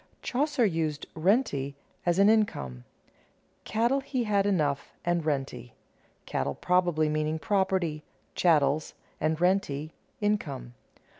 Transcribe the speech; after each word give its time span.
Chaucer 0.23 0.65
used 0.65 1.05
"rente" 1.13 1.75
as 2.07 2.17
an 2.17 2.27
income. 2.27 2.85
"Cattle 3.65 3.99
had 3.99 4.09
he 4.45 4.49
enough 4.49 4.95
and 5.05 5.23
rente," 5.23 5.73
cattle 6.25 6.55
probably 6.55 7.07
meaning 7.07 7.37
property 7.37 8.01
(chattels), 8.33 8.95
and 9.19 9.39
rente 9.39 9.91
income. 10.19 10.73